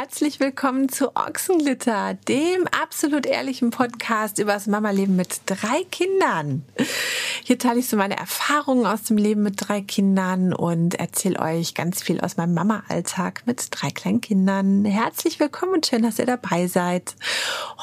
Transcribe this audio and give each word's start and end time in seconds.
herzlich 0.00 0.40
willkommen 0.40 0.88
zu 0.88 1.14
Ochsenglitter, 1.14 2.14
dem 2.26 2.66
absolut 2.68 3.26
ehrlichen 3.26 3.68
Podcast 3.68 4.38
über 4.38 4.54
das 4.54 4.66
Mama-Leben 4.66 5.14
mit 5.14 5.42
drei 5.44 5.84
Kindern. 5.90 6.64
Hier 7.44 7.58
teile 7.58 7.80
ich 7.80 7.88
so 7.88 7.98
meine 7.98 8.16
Erfahrungen 8.16 8.86
aus 8.86 9.02
dem 9.02 9.18
Leben 9.18 9.42
mit 9.42 9.56
drei 9.58 9.82
Kindern 9.82 10.54
und 10.54 10.94
erzähle 10.94 11.38
euch 11.38 11.74
ganz 11.74 12.02
viel 12.02 12.18
aus 12.18 12.38
meinem 12.38 12.54
Mama-Alltag 12.54 13.42
mit 13.44 13.66
drei 13.72 13.90
kleinen 13.90 14.22
Kindern. 14.22 14.86
Herzlich 14.86 15.38
willkommen 15.38 15.74
und 15.74 15.86
schön, 15.86 16.02
dass 16.02 16.18
ihr 16.18 16.24
dabei 16.24 16.66
seid. 16.66 17.14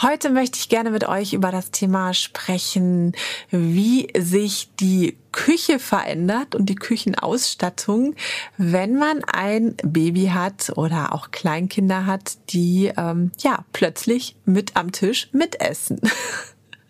Heute 0.02 0.32
möchte 0.32 0.58
ich 0.58 0.70
gerne 0.70 0.90
mit 0.90 1.08
euch 1.08 1.34
über 1.34 1.52
das 1.52 1.70
Thema 1.70 2.16
sprechen, 2.16 3.14
wie 3.52 4.12
sich 4.18 4.72
die 4.80 5.18
Küche 5.38 5.78
verändert 5.78 6.56
und 6.56 6.66
die 6.68 6.76
Küchenausstattung, 6.76 8.16
wenn 8.58 8.96
man 8.96 9.24
ein 9.24 9.76
Baby 9.84 10.32
hat 10.34 10.72
oder 10.76 11.14
auch 11.14 11.30
Kleinkinder 11.30 12.08
hat, 12.08 12.40
die 12.50 12.92
ähm, 12.98 13.32
ja 13.38 13.64
plötzlich 13.72 14.36
mit 14.46 14.76
am 14.76 14.92
Tisch 14.92 15.30
mitessen. 15.34 16.02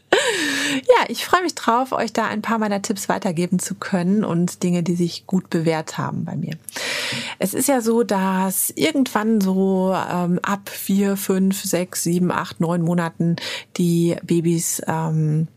Ja, 0.09 1.05
ich 1.09 1.25
freue 1.25 1.43
mich 1.43 1.55
drauf, 1.55 1.91
euch 1.91 2.11
da 2.11 2.25
ein 2.25 2.41
paar 2.41 2.57
meiner 2.57 2.81
Tipps 2.81 3.07
weitergeben 3.07 3.59
zu 3.59 3.75
können 3.75 4.23
und 4.23 4.63
Dinge, 4.63 4.81
die 4.83 4.95
sich 4.95 5.27
gut 5.27 5.49
bewährt 5.49 5.97
haben 5.97 6.25
bei 6.25 6.35
mir. 6.35 6.57
Es 7.39 7.53
ist 7.53 7.67
ja 7.67 7.81
so, 7.81 8.03
dass 8.03 8.71
irgendwann 8.75 9.41
so 9.41 9.93
ähm, 9.93 10.39
ab 10.41 10.69
vier, 10.69 11.17
fünf, 11.17 11.61
sechs, 11.63 12.03
sieben, 12.03 12.31
acht, 12.31 12.59
neun 12.59 12.81
Monaten 12.81 13.35
die 13.77 14.15
Babys 14.23 14.81
ähm, 14.87 15.47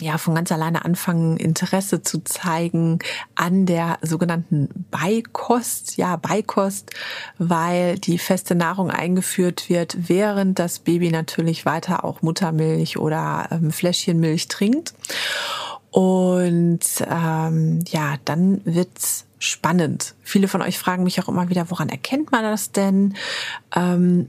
ja 0.00 0.18
von 0.18 0.34
ganz 0.34 0.50
alleine 0.50 0.84
anfangen, 0.84 1.36
Interesse 1.36 2.02
zu 2.02 2.22
zeigen 2.24 2.98
an 3.34 3.66
der 3.66 3.98
sogenannten 4.02 4.86
Beikost. 4.90 5.96
Ja, 5.96 6.16
Beikost, 6.16 6.90
weil 7.38 7.98
die 7.98 8.18
feste 8.18 8.54
Nahrung 8.54 8.90
eingeführt 8.90 9.68
wird, 9.68 10.08
während 10.08 10.58
das 10.58 10.80
Baby 10.80 11.10
natürlich 11.10 11.64
weiter 11.64 12.04
auch 12.04 12.22
Muttermilch 12.22 12.98
oder 12.98 13.48
ähm, 13.50 13.70
Fläschchenmilch 13.70 14.48
trinkt. 14.48 14.94
Und 15.90 16.80
ähm, 17.08 17.84
ja, 17.86 18.16
dann 18.24 18.60
wird's 18.64 19.26
spannend. 19.38 20.14
Viele 20.22 20.48
von 20.48 20.60
euch 20.60 20.78
fragen 20.78 21.04
mich 21.04 21.22
auch 21.22 21.28
immer 21.28 21.50
wieder, 21.50 21.70
woran 21.70 21.88
erkennt 21.88 22.32
man 22.32 22.42
das 22.42 22.72
denn? 22.72 23.14
Ähm, 23.76 24.28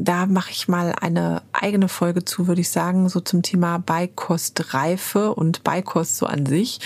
da 0.00 0.26
mache 0.26 0.52
ich 0.52 0.68
mal 0.68 0.94
eine 1.00 1.42
eigene 1.52 1.88
Folge 1.88 2.24
zu, 2.24 2.46
würde 2.46 2.60
ich 2.60 2.70
sagen, 2.70 3.08
so 3.08 3.20
zum 3.20 3.42
Thema 3.42 3.78
Beikostreife 3.78 5.34
und 5.34 5.64
Beikost 5.64 6.16
so 6.16 6.26
an 6.26 6.46
sich. 6.46 6.78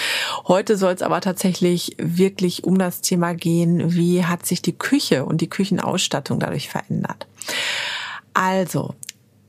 Heute 0.48 0.76
soll 0.76 0.94
es 0.94 1.02
aber 1.02 1.20
tatsächlich 1.20 1.94
wirklich 1.98 2.64
um 2.64 2.78
das 2.78 3.02
Thema 3.02 3.34
gehen, 3.34 3.94
wie 3.94 4.24
hat 4.24 4.46
sich 4.46 4.62
die 4.62 4.76
Küche 4.76 5.26
und 5.26 5.40
die 5.42 5.50
Küchenausstattung 5.50 6.40
dadurch 6.40 6.70
verändert. 6.70 7.26
Also, 8.34 8.94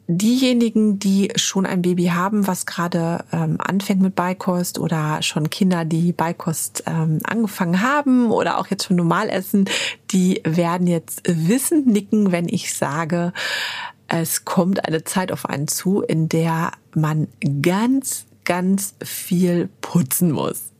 diejenigen, 0.07 0.99
die 0.99 1.31
schon 1.35 1.65
ein 1.65 1.81
Baby 1.81 2.07
haben, 2.07 2.45
was 2.47 2.65
gerade 2.65 3.23
ähm, 3.31 3.57
anfängt 3.59 4.01
mit 4.01 4.15
Beikost 4.15 4.79
oder 4.79 5.21
schon 5.21 5.49
Kinder, 5.49 5.85
die 5.85 6.11
Beikost 6.11 6.83
ähm, 6.87 7.19
angefangen 7.23 7.81
haben 7.81 8.31
oder 8.31 8.57
auch 8.57 8.67
jetzt 8.67 8.85
schon 8.85 8.97
normal 8.97 9.29
essen, 9.29 9.65
die 10.11 10.41
werden 10.43 10.87
jetzt 10.87 11.21
wissend 11.25 11.87
nicken, 11.87 12.31
wenn 12.31 12.49
ich 12.49 12.73
sage, 12.73 13.31
es 14.07 14.45
kommt 14.45 14.85
eine 14.85 15.03
Zeit 15.03 15.31
auf 15.31 15.45
einen 15.45 15.67
zu, 15.67 16.01
in 16.01 16.27
der 16.27 16.71
man 16.93 17.27
ganz, 17.61 18.25
ganz 18.43 18.95
viel 19.01 19.69
putzen 19.81 20.31
muss 20.31 20.72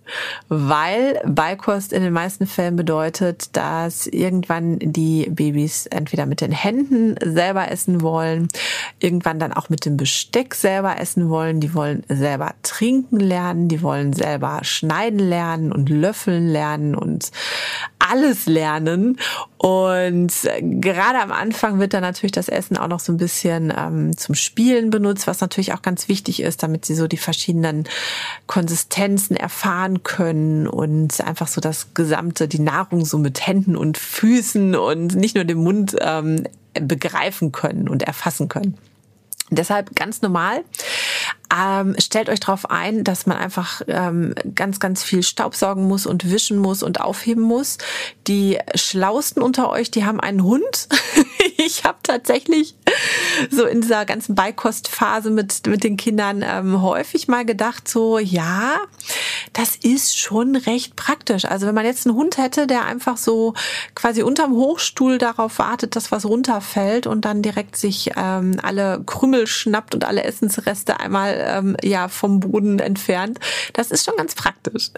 weil 0.50 1.22
Beikost 1.26 1.94
in 1.94 2.04
den 2.04 2.14
meisten 2.14 2.48
Fällen 2.48 2.76
bedeutet, 2.76 3.56
dass 3.56 4.08
irgendwann 4.08 4.80
die 4.80 5.28
Babys 5.30 5.86
entweder 5.88 6.26
mit 6.26 6.42
den 6.42 6.52
Händen 6.52 7.16
selber 7.24 7.72
essen 7.72 8.02
wollen, 8.02 8.48
irgendwann 9.00 9.40
dann 9.40 9.54
auch 9.54 9.70
mit 9.70 9.86
dem 9.86 9.98
Besteck 9.98 10.56
selber 10.56 11.00
essen 11.00 11.30
wollen, 11.30 11.60
die 11.60 11.74
wollen 11.74 12.04
selber 12.10 12.54
trinken 12.64 13.20
lernen, 13.20 13.68
die 13.68 13.82
wollen 13.82 14.14
selber 14.14 14.60
schneiden 14.64 15.20
lernen 15.20 15.72
und 15.72 15.90
löffeln 15.90 16.48
lernen 16.48 16.96
und 16.96 17.32
alles 18.10 18.46
lernen. 18.46 19.18
Und 19.58 20.32
gerade 20.60 21.20
am 21.22 21.32
Anfang 21.32 21.80
wird 21.80 21.94
dann 21.94 22.02
natürlich 22.02 22.32
das 22.34 22.50
Essen 22.50 22.78
auch 22.78 22.88
noch 22.88 23.00
so 23.00 23.14
ein 23.14 23.18
bisschen 23.18 23.74
ähm, 23.76 24.18
zum 24.18 24.36
Spielen 24.36 24.90
benutzt, 24.90 25.28
was 25.28 25.42
natürlich 25.42 25.74
auch 25.74 25.82
ganz 25.82 26.08
wichtig 26.08 26.42
ist, 26.42 26.64
damit 26.64 26.86
sie 26.86 26.96
so 26.96 27.08
die 27.08 27.18
verschiedenen 27.18 27.86
Konsistenzen 28.48 29.36
erfahren 29.36 30.04
können 30.04 30.68
und 30.68 31.22
einfach 31.22 31.48
so 31.48 31.62
das 31.62 31.94
gesamte, 31.94 32.48
die 32.48 32.60
Nahrung 32.60 33.06
so 33.06 33.18
mit 33.18 33.46
Händen 33.46 33.76
und 33.76 33.98
Füßen 33.98 34.76
und 34.76 35.16
nicht 35.16 35.36
nur 35.36 35.46
dem 35.46 35.60
Mund 35.60 35.96
ähm, 36.02 36.44
begreifen 36.74 37.52
können 37.52 37.88
und 37.88 38.04
erfassen 38.04 38.50
können. 38.50 38.78
Deshalb 39.50 39.96
ganz 39.96 40.22
normal. 40.22 40.64
Ähm, 41.56 41.96
stellt 42.00 42.30
euch 42.30 42.40
darauf 42.40 42.72
ein, 42.72 43.04
dass 43.04 43.26
man 43.26 43.38
einfach 43.38 43.82
ähm, 43.88 44.34
ganz, 44.56 44.80
ganz 44.80 45.04
viel 45.04 45.22
Staubsaugen 45.22 45.88
muss 45.88 46.06
und 46.06 46.32
wischen 46.32 46.58
muss 46.58 46.82
und 46.82 47.02
aufheben 47.02 47.44
muss. 47.44 47.78
Die 48.28 48.58
Schlausten 48.76 49.44
unter 49.44 49.70
euch, 49.70 49.92
die 49.92 50.06
haben 50.06 50.20
einen 50.20 50.44
Hund. 50.44 50.88
ich 51.58 51.84
habe 51.84 52.00
tatsächlich 52.02 52.76
so 53.50 53.66
in 53.66 53.82
dieser 53.82 54.06
ganzen 54.06 54.36
Beikostphase 54.36 55.30
mit, 55.30 55.68
mit 55.68 55.84
den 55.84 55.98
Kindern 55.98 56.44
ähm, 56.48 56.82
häufig 56.82 57.28
mal 57.28 57.46
gedacht, 57.46 57.88
so 57.88 58.20
ja, 58.20 58.78
das 59.54 59.76
ist 59.76 60.18
schon 60.18 60.56
recht 60.56 60.96
praktisch. 60.96 61.46
Also 61.46 61.68
wenn 61.68 61.76
man 61.76 61.86
jetzt 61.86 62.08
einen 62.08 62.16
Hund 62.16 62.38
hätte, 62.38 62.68
der 62.68 62.86
einfach 62.86 63.18
so 63.18 63.54
quasi 63.96 64.24
unterm 64.24 64.54
Hochstuhl 64.54 65.18
darauf 65.18 65.60
wartet, 65.60 65.96
dass 65.96 66.12
was 66.12 66.26
runterfällt 66.26 67.08
und 67.08 67.26
dann 67.26 67.42
direkt 67.42 67.76
sich 67.76 68.12
ähm, 68.16 68.58
alle 68.62 69.02
Krümel 69.06 69.48
schnappt 69.48 69.94
und 69.96 70.06
alle 70.06 70.24
Essensreste 70.24 71.00
einmal 71.00 71.44
ähm, 71.48 71.78
ja 71.84 72.08
vom 72.08 72.40
Boden 72.40 72.80
entfernt. 72.80 73.40
Das 73.74 73.92
ist 73.92 74.06
schon 74.06 74.16
ganz 74.18 74.36
praktisch. 74.36 74.92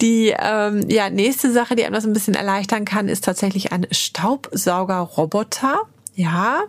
Die 0.00 0.34
ähm, 0.38 0.88
ja 0.88 1.10
nächste 1.10 1.52
Sache, 1.52 1.76
die 1.76 1.84
einem 1.84 1.94
das 1.94 2.04
ein 2.04 2.12
bisschen 2.12 2.34
erleichtern 2.34 2.84
kann, 2.84 3.08
ist 3.08 3.24
tatsächlich 3.24 3.72
ein 3.72 3.86
Staubsaugerroboter. 3.90 5.82
Ja, 6.14 6.64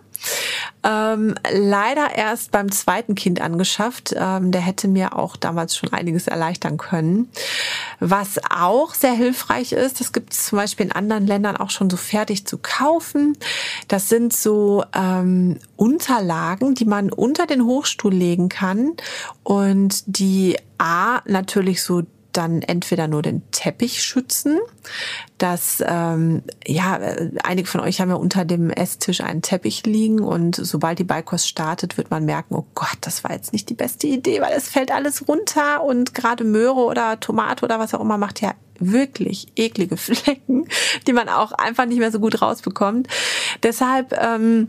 ähm, 0.82 1.34
leider 1.50 2.14
erst 2.16 2.50
beim 2.50 2.72
zweiten 2.72 3.14
Kind 3.14 3.42
angeschafft. 3.42 4.14
Ähm, 4.16 4.52
der 4.52 4.62
hätte 4.62 4.88
mir 4.88 5.16
auch 5.16 5.36
damals 5.36 5.76
schon 5.76 5.92
einiges 5.92 6.28
erleichtern 6.28 6.78
können. 6.78 7.28
Was 8.00 8.40
auch 8.50 8.94
sehr 8.94 9.12
hilfreich 9.12 9.72
ist, 9.72 10.00
das 10.00 10.12
gibt 10.12 10.32
es 10.32 10.46
zum 10.46 10.56
Beispiel 10.56 10.86
in 10.86 10.92
anderen 10.92 11.26
Ländern 11.26 11.58
auch 11.58 11.70
schon 11.70 11.90
so 11.90 11.98
fertig 11.98 12.46
zu 12.46 12.58
kaufen. 12.58 13.36
Das 13.88 14.08
sind 14.08 14.34
so 14.34 14.84
ähm, 14.94 15.58
Unterlagen, 15.76 16.74
die 16.74 16.86
man 16.86 17.10
unter 17.10 17.46
den 17.46 17.64
Hochstuhl 17.64 18.12
legen 18.12 18.48
kann 18.48 18.92
und 19.42 20.04
die 20.06 20.56
A 20.78 21.20
natürlich 21.26 21.82
so 21.82 22.02
dann 22.36 22.62
entweder 22.62 23.08
nur 23.08 23.22
den 23.22 23.42
Teppich 23.50 24.02
schützen, 24.02 24.58
dass 25.38 25.82
ähm, 25.86 26.42
ja 26.66 26.98
einige 27.42 27.68
von 27.68 27.80
euch 27.80 28.00
haben 28.00 28.10
ja 28.10 28.16
unter 28.16 28.44
dem 28.44 28.70
Esstisch 28.70 29.20
einen 29.20 29.42
Teppich 29.42 29.84
liegen 29.86 30.20
und 30.20 30.56
sobald 30.56 30.98
die 30.98 31.04
Beikost 31.04 31.48
startet, 31.48 31.96
wird 31.96 32.10
man 32.10 32.24
merken, 32.24 32.54
oh 32.54 32.66
Gott, 32.74 32.98
das 33.00 33.24
war 33.24 33.32
jetzt 33.32 33.52
nicht 33.52 33.70
die 33.70 33.74
beste 33.74 34.06
Idee, 34.06 34.40
weil 34.40 34.52
es 34.56 34.68
fällt 34.68 34.92
alles 34.92 35.26
runter 35.28 35.82
und 35.82 36.14
gerade 36.14 36.44
Möhre 36.44 36.80
oder 36.80 37.18
Tomate 37.20 37.64
oder 37.64 37.78
was 37.78 37.94
auch 37.94 38.00
immer 38.00 38.18
macht 38.18 38.40
ja 38.40 38.54
wirklich 38.78 39.48
eklige 39.56 39.96
Flecken, 39.98 40.66
die 41.06 41.12
man 41.12 41.28
auch 41.28 41.52
einfach 41.52 41.86
nicht 41.86 41.98
mehr 41.98 42.12
so 42.12 42.20
gut 42.20 42.40
rausbekommt. 42.42 43.08
Deshalb 43.62 44.12
ähm, 44.20 44.68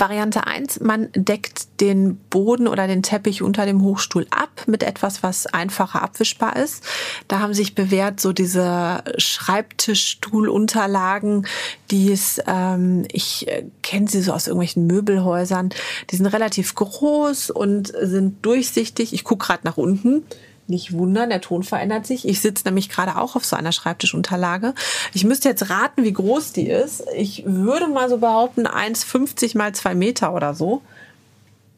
Variante 0.00 0.46
eins: 0.46 0.80
man 0.80 1.08
deckt 1.14 1.80
den 1.80 2.16
Boden 2.30 2.66
oder 2.68 2.86
den 2.86 3.02
Teppich 3.02 3.42
unter 3.42 3.66
dem 3.66 3.82
Hochstuhl 3.82 4.26
ab 4.30 4.62
mit 4.66 4.82
etwas, 4.82 5.22
was 5.22 5.46
einfacher 5.46 6.02
abwischbar 6.02 6.56
ist. 6.56 6.82
Da 7.28 7.40
haben 7.40 7.52
sich 7.54 7.74
bewährt 7.74 8.20
so 8.20 8.32
diese 8.32 9.02
Schreibtischstuhlunterlagen, 9.16 11.46
die 11.90 12.12
es, 12.12 12.40
ähm, 12.46 13.06
ich 13.12 13.48
äh, 13.48 13.64
kenne 13.82 14.08
sie 14.08 14.22
so 14.22 14.32
aus 14.32 14.46
irgendwelchen 14.46 14.86
Möbelhäusern, 14.86 15.70
die 16.10 16.16
sind 16.16 16.26
relativ 16.26 16.74
groß 16.74 17.50
und 17.50 17.92
sind 18.00 18.44
durchsichtig. 18.44 19.12
Ich 19.12 19.24
gucke 19.24 19.46
gerade 19.46 19.64
nach 19.64 19.76
unten 19.76 20.24
nicht 20.66 20.92
wundern, 20.92 21.30
der 21.30 21.40
Ton 21.40 21.62
verändert 21.62 22.06
sich. 22.06 22.26
Ich 22.26 22.40
sitze 22.40 22.64
nämlich 22.64 22.88
gerade 22.88 23.16
auch 23.16 23.36
auf 23.36 23.44
so 23.44 23.56
einer 23.56 23.72
Schreibtischunterlage. 23.72 24.74
Ich 25.12 25.24
müsste 25.24 25.48
jetzt 25.48 25.70
raten, 25.70 26.04
wie 26.04 26.12
groß 26.12 26.52
die 26.52 26.68
ist. 26.68 27.04
Ich 27.16 27.44
würde 27.46 27.88
mal 27.88 28.08
so 28.08 28.18
behaupten, 28.18 28.66
1,50 28.66 29.56
mal 29.58 29.74
2 29.74 29.94
Meter 29.94 30.34
oder 30.34 30.54
so. 30.54 30.82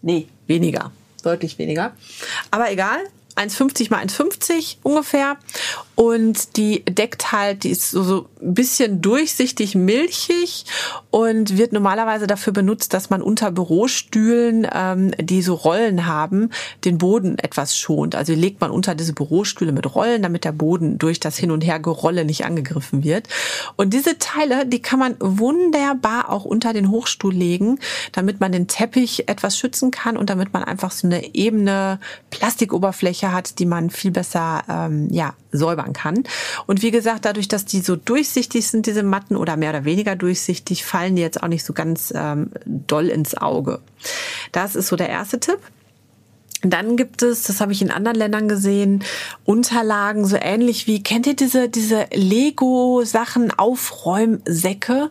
Nee, 0.02 0.28
weniger. 0.46 0.92
Deutlich 1.22 1.58
weniger. 1.58 1.92
Aber 2.50 2.70
egal. 2.70 2.98
1,50 3.36 3.90
mal 3.90 4.04
1,50 4.04 4.76
ungefähr. 4.82 5.36
Und 5.96 6.56
die 6.56 6.84
deckt 6.84 7.30
halt, 7.30 7.64
die 7.64 7.70
ist 7.70 7.90
so, 7.90 8.02
so 8.02 8.28
ein 8.42 8.54
bisschen 8.54 9.00
durchsichtig 9.00 9.74
milchig 9.74 10.64
und 11.10 11.56
wird 11.56 11.72
normalerweise 11.72 12.26
dafür 12.26 12.52
benutzt, 12.52 12.94
dass 12.94 13.10
man 13.10 13.22
unter 13.22 13.52
Bürostühlen, 13.52 14.66
ähm, 14.72 15.12
die 15.20 15.42
so 15.42 15.54
Rollen 15.54 16.06
haben, 16.06 16.50
den 16.84 16.98
Boden 16.98 17.38
etwas 17.38 17.78
schont. 17.78 18.16
Also 18.16 18.34
legt 18.34 18.60
man 18.60 18.72
unter 18.72 18.96
diese 18.96 19.12
Bürostühle 19.12 19.70
mit 19.70 19.94
Rollen, 19.94 20.22
damit 20.22 20.44
der 20.44 20.52
Boden 20.52 20.98
durch 20.98 21.20
das 21.20 21.36
Hin- 21.36 21.52
und 21.52 21.64
Hergerolle 21.64 22.24
nicht 22.24 22.44
angegriffen 22.44 23.04
wird. 23.04 23.28
Und 23.76 23.94
diese 23.94 24.18
Teile, 24.18 24.66
die 24.66 24.82
kann 24.82 24.98
man 24.98 25.16
wunderbar 25.20 26.30
auch 26.30 26.44
unter 26.44 26.72
den 26.72 26.90
Hochstuhl 26.90 27.32
legen, 27.32 27.78
damit 28.10 28.40
man 28.40 28.50
den 28.50 28.66
Teppich 28.66 29.28
etwas 29.28 29.56
schützen 29.56 29.92
kann 29.92 30.16
und 30.16 30.28
damit 30.28 30.52
man 30.52 30.64
einfach 30.64 30.90
so 30.90 31.06
eine 31.06 31.34
ebene 31.34 32.00
Plastikoberfläche 32.30 33.32
hat, 33.32 33.60
die 33.60 33.66
man 33.66 33.90
viel 33.90 34.10
besser 34.10 34.62
ähm, 34.68 35.08
ja, 35.10 35.34
säubern 35.52 35.83
kann. 35.92 36.24
Und 36.66 36.82
wie 36.82 36.90
gesagt, 36.90 37.24
dadurch, 37.24 37.48
dass 37.48 37.64
die 37.64 37.80
so 37.80 37.96
durchsichtig 37.96 38.66
sind, 38.66 38.86
diese 38.86 39.02
Matten 39.02 39.36
oder 39.36 39.56
mehr 39.56 39.70
oder 39.70 39.84
weniger 39.84 40.16
durchsichtig, 40.16 40.84
fallen 40.84 41.16
die 41.16 41.22
jetzt 41.22 41.42
auch 41.42 41.48
nicht 41.48 41.64
so 41.64 41.72
ganz 41.72 42.12
ähm, 42.16 42.50
doll 42.64 43.08
ins 43.08 43.36
Auge. 43.36 43.80
Das 44.52 44.74
ist 44.74 44.88
so 44.88 44.96
der 44.96 45.08
erste 45.08 45.40
Tipp. 45.40 45.58
Dann 46.62 46.96
gibt 46.96 47.22
es, 47.22 47.42
das 47.42 47.60
habe 47.60 47.72
ich 47.72 47.82
in 47.82 47.90
anderen 47.90 48.16
Ländern 48.16 48.48
gesehen, 48.48 49.04
Unterlagen 49.44 50.24
so 50.24 50.36
ähnlich 50.40 50.86
wie, 50.86 51.02
kennt 51.02 51.26
ihr 51.26 51.36
diese, 51.36 51.68
diese 51.68 52.06
Lego-Sachen, 52.12 53.50
Aufräumsäcke? 53.50 55.10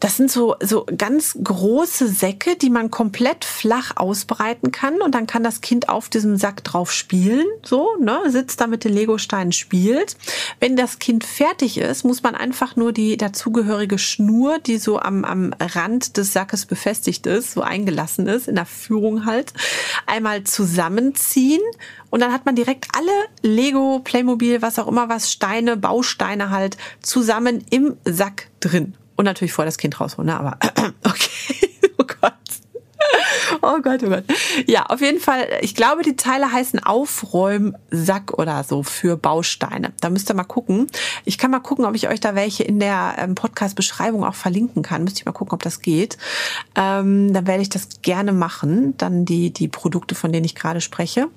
Das 0.00 0.16
sind 0.16 0.30
so, 0.30 0.56
so 0.62 0.86
ganz 0.96 1.36
große 1.44 2.08
Säcke, 2.08 2.56
die 2.56 2.70
man 2.70 2.90
komplett 2.90 3.44
flach 3.44 3.92
ausbreiten 3.96 4.72
kann 4.72 5.02
und 5.02 5.14
dann 5.14 5.26
kann 5.26 5.44
das 5.44 5.60
Kind 5.60 5.90
auf 5.90 6.08
diesem 6.08 6.38
Sack 6.38 6.64
drauf 6.64 6.90
spielen, 6.90 7.46
so, 7.62 7.96
ne, 8.00 8.18
sitzt 8.28 8.62
da 8.62 8.66
mit 8.66 8.84
den 8.84 8.94
Legosteinen, 8.94 9.52
spielt. 9.52 10.16
Wenn 10.58 10.74
das 10.74 10.98
Kind 10.98 11.24
fertig 11.24 11.76
ist, 11.76 12.04
muss 12.04 12.22
man 12.22 12.34
einfach 12.34 12.76
nur 12.76 12.92
die 12.92 13.18
dazugehörige 13.18 13.98
Schnur, 13.98 14.58
die 14.58 14.78
so 14.78 14.98
am, 14.98 15.24
am 15.24 15.54
Rand 15.60 16.16
des 16.16 16.32
Sackes 16.32 16.64
befestigt 16.64 17.26
ist, 17.26 17.52
so 17.52 17.60
eingelassen 17.60 18.26
ist, 18.26 18.48
in 18.48 18.54
der 18.54 18.66
Führung 18.66 19.26
halt, 19.26 19.52
einmal 20.06 20.44
zusammenziehen 20.44 21.60
und 22.08 22.20
dann 22.20 22.32
hat 22.32 22.46
man 22.46 22.56
direkt 22.56 22.88
alle 22.96 23.12
Lego, 23.42 24.00
Playmobil, 24.02 24.62
was 24.62 24.78
auch 24.78 24.88
immer 24.88 25.10
was, 25.10 25.30
Steine, 25.30 25.76
Bausteine 25.76 26.48
halt 26.48 26.78
zusammen 27.02 27.64
im 27.70 27.96
Sack 28.04 28.48
drin. 28.60 28.94
Und 29.20 29.26
natürlich 29.26 29.52
vor 29.52 29.66
das 29.66 29.76
Kind 29.76 30.00
rausholen, 30.00 30.28
ne? 30.28 30.40
aber 30.40 30.56
okay. 31.04 31.68
oh 31.98 32.04
Gott. 32.04 32.32
Oh 33.60 33.78
Gott, 33.82 34.02
oh 34.02 34.08
Gott. 34.08 34.24
Ja, 34.66 34.86
auf 34.86 35.02
jeden 35.02 35.20
Fall, 35.20 35.46
ich 35.60 35.74
glaube, 35.74 36.02
die 36.02 36.16
Teile 36.16 36.50
heißen 36.50 36.82
Aufräumsack 36.82 38.38
oder 38.38 38.64
so 38.64 38.82
für 38.82 39.18
Bausteine. 39.18 39.92
Da 40.00 40.08
müsst 40.08 40.30
ihr 40.30 40.34
mal 40.34 40.44
gucken. 40.44 40.86
Ich 41.26 41.36
kann 41.36 41.50
mal 41.50 41.60
gucken, 41.60 41.84
ob 41.84 41.94
ich 41.94 42.08
euch 42.08 42.20
da 42.20 42.34
welche 42.34 42.62
in 42.62 42.80
der 42.80 43.16
ähm, 43.18 43.34
Podcast-Beschreibung 43.34 44.24
auch 44.24 44.34
verlinken 44.34 44.82
kann. 44.82 45.04
Müsste 45.04 45.20
ich 45.20 45.26
mal 45.26 45.32
gucken, 45.32 45.52
ob 45.52 45.62
das 45.62 45.82
geht. 45.82 46.16
Ähm, 46.74 47.34
dann 47.34 47.46
werde 47.46 47.60
ich 47.60 47.68
das 47.68 48.00
gerne 48.00 48.32
machen. 48.32 48.96
Dann 48.96 49.26
die, 49.26 49.52
die 49.52 49.68
Produkte, 49.68 50.14
von 50.14 50.32
denen 50.32 50.46
ich 50.46 50.54
gerade 50.54 50.80
spreche. 50.80 51.28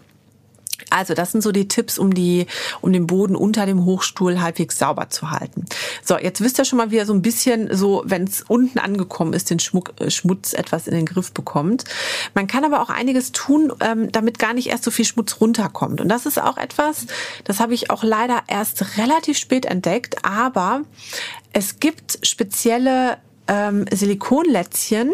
Also, 0.93 1.15
das 1.15 1.31
sind 1.31 1.41
so 1.41 1.51
die 1.51 1.67
Tipps, 1.67 1.97
um 1.97 2.13
die, 2.13 2.45
um 2.81 2.93
den 2.93 3.07
Boden 3.07 3.35
unter 3.35 3.65
dem 3.65 3.83
Hochstuhl 3.83 4.41
halbwegs 4.41 4.77
sauber 4.77 5.09
zu 5.09 5.31
halten. 5.31 5.65
So, 6.03 6.17
jetzt 6.17 6.41
wisst 6.41 6.59
ihr 6.59 6.65
schon 6.65 6.77
mal, 6.77 6.91
wie 6.91 6.97
ihr 6.97 7.05
so 7.05 7.13
ein 7.13 7.23
bisschen 7.23 7.75
so, 7.75 8.03
wenn 8.05 8.25
es 8.25 8.43
unten 8.47 8.77
angekommen 8.77 9.33
ist, 9.33 9.49
den 9.49 9.59
Schmuck, 9.59 9.93
äh, 9.99 10.11
Schmutz 10.11 10.53
etwas 10.53 10.87
in 10.87 10.93
den 10.93 11.05
Griff 11.05 11.31
bekommt. 11.31 11.85
Man 12.35 12.45
kann 12.45 12.63
aber 12.63 12.81
auch 12.81 12.89
einiges 12.89 13.31
tun, 13.31 13.73
ähm, 13.79 14.11
damit 14.11 14.37
gar 14.37 14.53
nicht 14.53 14.67
erst 14.67 14.83
so 14.83 14.91
viel 14.91 15.05
Schmutz 15.05 15.41
runterkommt. 15.41 15.99
Und 15.99 16.09
das 16.09 16.25
ist 16.25 16.39
auch 16.39 16.57
etwas, 16.57 17.07
das 17.43 17.59
habe 17.59 17.73
ich 17.73 17.89
auch 17.89 18.03
leider 18.03 18.43
erst 18.47 18.97
relativ 18.97 19.37
spät 19.37 19.65
entdeckt, 19.65 20.23
aber 20.23 20.81
es 21.53 21.79
gibt 21.79 22.19
spezielle 22.21 23.17
ähm, 23.47 23.85
Silikonlätzchen, 23.91 25.11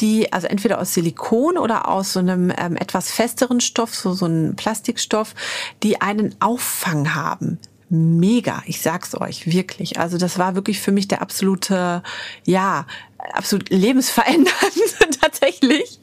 die 0.00 0.32
also 0.32 0.46
entweder 0.46 0.80
aus 0.80 0.94
Silikon 0.94 1.58
oder 1.58 1.88
aus 1.88 2.12
so 2.12 2.20
einem 2.20 2.52
ähm, 2.56 2.76
etwas 2.76 3.10
festeren 3.10 3.60
Stoff, 3.60 3.94
so 3.94 4.12
so 4.12 4.26
ein 4.26 4.56
Plastikstoff, 4.56 5.34
die 5.82 6.00
einen 6.00 6.34
Auffang 6.40 7.14
haben. 7.14 7.58
Mega, 7.88 8.62
ich 8.66 8.80
sag's 8.80 9.14
euch 9.14 9.46
wirklich. 9.46 9.98
Also 9.98 10.18
das 10.18 10.38
war 10.38 10.54
wirklich 10.56 10.80
für 10.80 10.92
mich 10.92 11.06
der 11.06 11.22
absolute, 11.22 12.02
ja, 12.44 12.86
absolut 13.32 13.70
lebensverändernd 13.70 14.50
tatsächlich. 15.20 16.00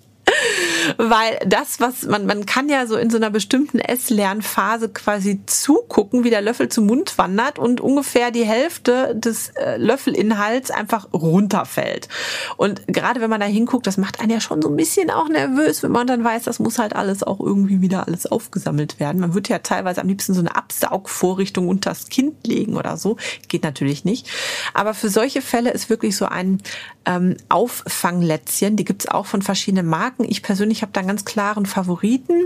Weil 0.98 1.40
das, 1.46 1.80
was 1.80 2.04
man, 2.04 2.26
man 2.26 2.46
kann 2.46 2.70
ja 2.70 2.86
so 2.88 2.98
in 2.98 3.10
so 3.10 3.18
einer 3.18 3.30
bestimmten 3.30 3.80
Esslernphase 3.80 4.90
quasi 4.90 5.42
zugucken, 5.46 6.24
wie 6.24 6.30
der 6.30 6.42
Löffel 6.42 6.70
zum 6.70 6.88
Mund 6.88 7.18
wandert 7.18 7.60
und 7.60 7.82
ungefähr 7.82 8.32
die 8.32 8.46
Hälfte 8.46 9.16
des 9.16 9.50
äh, 9.50 9.78
Löffelinhalts 9.78 10.72
einfach 10.72 11.08
runterfällt. 11.14 12.10
Und 12.58 12.82
gerade 12.88 13.22
wenn 13.22 13.30
man 13.30 13.40
da 13.40 13.46
hinguckt, 13.46 13.88
das 13.88 13.98
macht 13.98 14.20
einen 14.20 14.32
ja 14.32 14.42
schon 14.42 14.62
so 14.62 14.70
ein 14.70 14.76
bisschen 14.76 15.10
auch 15.10 15.30
nervös, 15.30 15.84
wenn 15.84 15.92
man 15.92 16.08
dann 16.08 16.24
weiß, 16.24 16.44
das 16.44 16.60
muss 16.60 16.80
halt 16.80 16.96
alles 16.96 17.24
auch 17.24 17.40
irgendwie 17.40 17.82
wieder 17.82 18.08
alles 18.08 18.26
aufgesammelt 18.26 19.00
werden. 19.00 19.22
Man 19.22 19.34
würde 19.34 19.50
ja 19.50 19.60
teilweise 19.60 20.02
am 20.02 20.08
liebsten 20.08 20.34
so 20.34 20.40
eine 20.40 20.56
Absaugvorrichtung 20.56 21.68
unter 21.68 21.92
das 21.92 22.10
Kind 22.10 22.46
legen 22.46 22.76
oder 22.76 22.98
so. 22.98 23.18
Geht 23.48 23.64
natürlich 23.64 24.06
nicht. 24.06 24.28
Aber 24.74 24.94
für 24.94 25.10
solche 25.10 25.42
Fälle 25.42 25.72
ist 25.72 25.90
wirklich 25.90 26.18
so 26.18 26.26
ein 26.26 26.60
ähm, 27.06 27.38
Auffanglätzchen, 27.50 28.76
die 28.76 28.86
gibt's 28.86 29.08
auch 29.08 29.26
von 29.26 29.42
verschiedenen 29.42 29.88
Marken. 29.88 30.24
Ich 30.24 30.42
persönlich 30.42 30.82
habe 30.82 30.92
da 30.92 31.00
einen 31.00 31.08
ganz 31.08 31.26
klaren 31.26 31.66
Favoriten. 31.66 32.46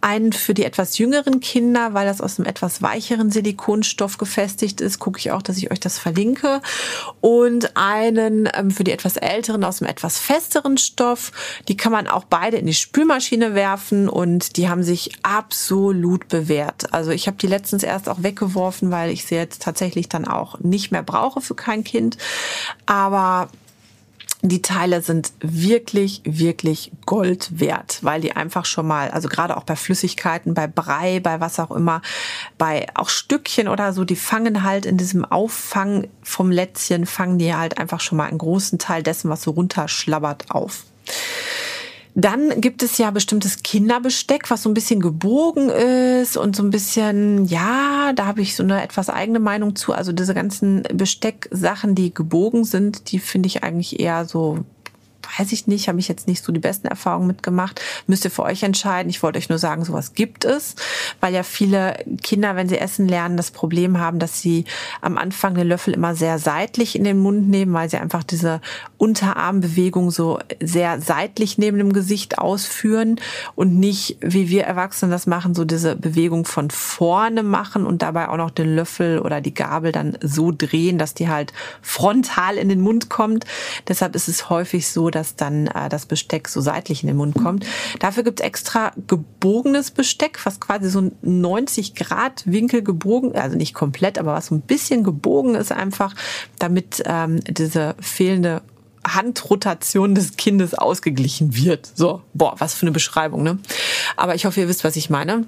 Einen 0.00 0.32
für 0.32 0.54
die 0.54 0.64
etwas 0.64 0.98
jüngeren 0.98 1.40
Kinder, 1.40 1.94
weil 1.94 2.06
das 2.06 2.20
aus 2.20 2.38
einem 2.38 2.48
etwas 2.48 2.82
weicheren 2.82 3.30
Silikonstoff 3.30 4.18
gefestigt 4.18 4.80
ist. 4.80 4.98
Gucke 4.98 5.18
ich 5.18 5.30
auch, 5.30 5.42
dass 5.42 5.58
ich 5.58 5.70
euch 5.70 5.80
das 5.80 5.98
verlinke. 5.98 6.60
Und 7.20 7.76
einen 7.76 8.48
ähm, 8.54 8.70
für 8.70 8.84
die 8.84 8.92
etwas 8.92 9.16
älteren 9.16 9.64
aus 9.64 9.80
einem 9.80 9.90
etwas 9.90 10.18
festeren 10.18 10.78
Stoff. 10.78 11.32
Die 11.68 11.76
kann 11.76 11.92
man 11.92 12.06
auch 12.06 12.24
beide 12.24 12.56
in 12.56 12.66
die 12.66 12.74
Spülmaschine 12.74 13.54
werfen 13.54 14.08
und 14.08 14.56
die 14.56 14.68
haben 14.68 14.82
sich 14.82 15.12
absolut 15.22 16.28
bewährt. 16.28 16.92
Also 16.92 17.10
ich 17.10 17.26
habe 17.26 17.36
die 17.38 17.46
letztens 17.46 17.82
erst 17.82 18.08
auch 18.08 18.22
weggeworfen, 18.22 18.90
weil 18.90 19.10
ich 19.10 19.24
sie 19.24 19.34
jetzt 19.34 19.62
tatsächlich 19.62 20.08
dann 20.08 20.26
auch 20.26 20.60
nicht 20.60 20.92
mehr 20.92 21.02
brauche 21.02 21.40
für 21.40 21.54
kein 21.54 21.84
Kind. 21.84 22.16
Aber 22.86 23.48
die 24.48 24.62
Teile 24.62 25.02
sind 25.02 25.32
wirklich, 25.40 26.22
wirklich 26.24 26.92
Gold 27.06 27.60
wert, 27.60 27.98
weil 28.02 28.20
die 28.20 28.34
einfach 28.34 28.64
schon 28.64 28.86
mal, 28.86 29.10
also 29.10 29.28
gerade 29.28 29.56
auch 29.56 29.64
bei 29.64 29.76
Flüssigkeiten, 29.76 30.54
bei 30.54 30.66
Brei, 30.66 31.20
bei 31.20 31.40
was 31.40 31.58
auch 31.60 31.70
immer, 31.70 32.02
bei 32.58 32.86
auch 32.94 33.08
Stückchen 33.08 33.68
oder 33.68 33.92
so, 33.92 34.04
die 34.04 34.16
fangen 34.16 34.62
halt 34.62 34.86
in 34.86 34.96
diesem 34.96 35.24
Auffang 35.24 36.08
vom 36.22 36.50
Lätzchen, 36.50 37.06
fangen 37.06 37.38
die 37.38 37.54
halt 37.54 37.78
einfach 37.78 38.00
schon 38.00 38.18
mal 38.18 38.28
einen 38.28 38.38
großen 38.38 38.78
Teil 38.78 39.02
dessen, 39.02 39.30
was 39.30 39.42
so 39.42 39.52
runterschlabbert, 39.52 40.50
auf. 40.50 40.84
Dann 42.18 42.62
gibt 42.62 42.82
es 42.82 42.96
ja 42.96 43.10
bestimmtes 43.10 43.62
Kinderbesteck, 43.62 44.50
was 44.50 44.62
so 44.62 44.70
ein 44.70 44.74
bisschen 44.74 45.00
gebogen 45.00 45.68
ist 45.68 46.38
und 46.38 46.56
so 46.56 46.62
ein 46.62 46.70
bisschen, 46.70 47.44
ja, 47.44 48.14
da 48.14 48.24
habe 48.24 48.40
ich 48.40 48.56
so 48.56 48.62
eine 48.62 48.82
etwas 48.82 49.10
eigene 49.10 49.38
Meinung 49.38 49.76
zu. 49.76 49.92
Also 49.92 50.12
diese 50.12 50.32
ganzen 50.32 50.82
Bestecksachen, 50.94 51.94
die 51.94 52.14
gebogen 52.14 52.64
sind, 52.64 53.12
die 53.12 53.18
finde 53.18 53.48
ich 53.48 53.62
eigentlich 53.62 54.00
eher 54.00 54.24
so 54.24 54.64
weiß 55.38 55.52
ich 55.52 55.66
nicht, 55.66 55.88
habe 55.88 55.98
ich 55.98 56.08
jetzt 56.08 56.28
nicht 56.28 56.44
so 56.44 56.52
die 56.52 56.60
besten 56.60 56.86
Erfahrungen 56.86 57.26
mitgemacht. 57.26 57.80
Müsst 58.06 58.24
ihr 58.24 58.30
für 58.30 58.42
euch 58.42 58.62
entscheiden. 58.62 59.10
Ich 59.10 59.22
wollte 59.22 59.38
euch 59.38 59.48
nur 59.48 59.58
sagen, 59.58 59.84
sowas 59.84 60.14
gibt 60.14 60.44
es, 60.44 60.76
weil 61.20 61.34
ja 61.34 61.42
viele 61.42 61.96
Kinder, 62.22 62.56
wenn 62.56 62.68
sie 62.68 62.78
essen 62.78 63.08
lernen, 63.08 63.36
das 63.36 63.50
Problem 63.50 63.98
haben, 63.98 64.18
dass 64.18 64.40
sie 64.40 64.64
am 65.00 65.18
Anfang 65.18 65.54
den 65.54 65.68
Löffel 65.68 65.94
immer 65.94 66.14
sehr 66.14 66.38
seitlich 66.38 66.96
in 66.96 67.04
den 67.04 67.18
Mund 67.18 67.48
nehmen, 67.48 67.72
weil 67.72 67.90
sie 67.90 67.98
einfach 67.98 68.22
diese 68.22 68.60
Unterarmbewegung 68.98 70.10
so 70.10 70.38
sehr 70.60 71.00
seitlich 71.00 71.58
neben 71.58 71.78
dem 71.78 71.92
Gesicht 71.92 72.38
ausführen 72.38 73.20
und 73.54 73.78
nicht, 73.78 74.16
wie 74.20 74.48
wir 74.48 74.64
Erwachsenen 74.64 75.10
das 75.10 75.26
machen, 75.26 75.54
so 75.54 75.64
diese 75.64 75.96
Bewegung 75.96 76.44
von 76.44 76.70
vorne 76.70 77.42
machen 77.42 77.86
und 77.86 78.02
dabei 78.02 78.28
auch 78.28 78.36
noch 78.36 78.50
den 78.50 78.74
Löffel 78.74 79.18
oder 79.18 79.40
die 79.40 79.54
Gabel 79.54 79.92
dann 79.92 80.16
so 80.22 80.52
drehen, 80.56 80.98
dass 80.98 81.14
die 81.14 81.28
halt 81.28 81.52
frontal 81.82 82.56
in 82.56 82.68
den 82.68 82.80
Mund 82.80 83.10
kommt. 83.10 83.44
Deshalb 83.86 84.14
ist 84.14 84.28
es 84.28 84.48
häufig 84.48 84.88
so, 84.88 85.10
dass 85.10 85.36
dann 85.36 85.66
äh, 85.66 85.88
das 85.88 86.06
Besteck 86.06 86.48
so 86.48 86.60
seitlich 86.60 87.02
in 87.02 87.08
den 87.08 87.16
Mund 87.16 87.34
kommt. 87.34 87.66
Dafür 87.98 88.22
gibt's 88.22 88.42
extra 88.42 88.92
gebogenes 89.06 89.90
Besteck, 89.90 90.40
was 90.44 90.60
quasi 90.60 90.88
so 90.88 91.10
90 91.22 91.94
Grad 91.94 92.44
Winkel 92.46 92.82
gebogen, 92.82 93.34
also 93.34 93.56
nicht 93.56 93.74
komplett, 93.74 94.18
aber 94.18 94.32
was 94.32 94.46
so 94.46 94.54
ein 94.54 94.62
bisschen 94.62 95.04
gebogen 95.04 95.54
ist 95.54 95.72
einfach, 95.72 96.14
damit 96.58 97.02
ähm, 97.06 97.40
diese 97.44 97.94
fehlende 98.00 98.62
Handrotation 99.06 100.14
des 100.14 100.36
Kindes 100.36 100.74
ausgeglichen 100.74 101.56
wird. 101.56 101.90
So, 101.94 102.22
boah, 102.34 102.54
was 102.58 102.74
für 102.74 102.82
eine 102.82 102.92
Beschreibung, 102.92 103.42
ne? 103.42 103.58
Aber 104.16 104.34
ich 104.34 104.46
hoffe, 104.46 104.60
ihr 104.60 104.68
wisst, 104.68 104.84
was 104.84 104.96
ich 104.96 105.10
meine. 105.10 105.44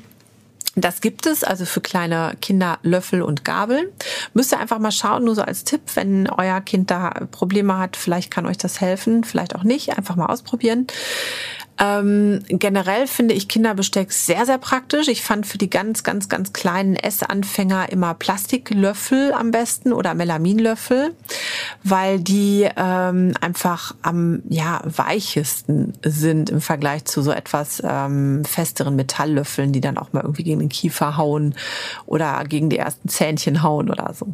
Das 0.80 1.00
gibt 1.00 1.26
es 1.26 1.42
also 1.42 1.64
für 1.64 1.80
kleine 1.80 2.34
Kinder 2.40 2.78
Löffel 2.82 3.22
und 3.22 3.44
Gabeln. 3.44 3.86
Müsst 4.32 4.52
ihr 4.52 4.60
einfach 4.60 4.78
mal 4.78 4.92
schauen, 4.92 5.24
nur 5.24 5.34
so 5.34 5.42
als 5.42 5.64
Tipp, 5.64 5.80
wenn 5.94 6.28
euer 6.30 6.60
Kind 6.60 6.90
da 6.90 7.10
Probleme 7.32 7.78
hat, 7.78 7.96
vielleicht 7.96 8.30
kann 8.30 8.46
euch 8.46 8.58
das 8.58 8.80
helfen, 8.80 9.24
vielleicht 9.24 9.56
auch 9.56 9.64
nicht, 9.64 9.98
einfach 9.98 10.14
mal 10.14 10.26
ausprobieren. 10.26 10.86
Ähm, 11.78 12.40
generell 12.48 13.06
finde 13.06 13.34
ich 13.34 13.48
Kinderbesteck 13.48 14.12
sehr, 14.12 14.46
sehr 14.46 14.58
praktisch. 14.58 15.08
Ich 15.08 15.22
fand 15.22 15.46
für 15.46 15.58
die 15.58 15.70
ganz, 15.70 16.02
ganz, 16.02 16.28
ganz 16.28 16.52
kleinen 16.52 16.96
Essanfänger 16.96 17.90
immer 17.92 18.14
Plastiklöffel 18.14 19.32
am 19.32 19.52
besten 19.52 19.92
oder 19.92 20.14
Melaminlöffel, 20.14 21.14
weil 21.84 22.18
die 22.18 22.68
ähm, 22.76 23.34
einfach 23.40 23.94
am 24.02 24.42
ja, 24.48 24.80
weichesten 24.84 25.92
sind 26.04 26.50
im 26.50 26.60
Vergleich 26.60 27.04
zu 27.04 27.22
so 27.22 27.30
etwas 27.30 27.80
ähm, 27.84 28.44
festeren 28.44 28.96
Metalllöffeln, 28.96 29.72
die 29.72 29.80
dann 29.80 29.98
auch 29.98 30.12
mal 30.12 30.22
irgendwie 30.22 30.44
gegen 30.44 30.58
den 30.58 30.68
Kiefer 30.68 31.16
hauen 31.16 31.54
oder 32.06 32.42
gegen 32.44 32.70
die 32.70 32.78
ersten 32.78 33.08
Zähnchen 33.08 33.62
hauen 33.62 33.88
oder 33.88 34.12
so. 34.14 34.26